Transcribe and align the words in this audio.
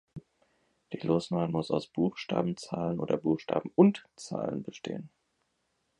Die 0.93 1.05
Losnummer 1.05 1.47
muss 1.47 1.69
aus 1.69 1.85
Buchstaben, 1.85 2.57
Zahlen 2.57 2.99
oder 2.99 3.17
Buchstaben 3.17 3.69
"und" 3.75 4.03
Zahlen 4.15 4.63
bestehen. 4.63 5.11